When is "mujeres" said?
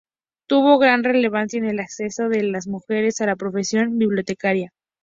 2.67-3.21